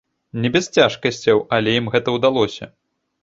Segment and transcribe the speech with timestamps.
[0.43, 2.71] Не без цяжкасцяў, але ім гэта ўдалося.